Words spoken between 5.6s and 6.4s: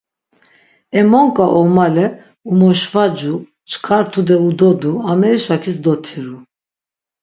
dotiru.